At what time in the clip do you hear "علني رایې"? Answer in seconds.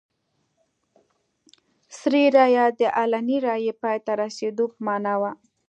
2.97-3.73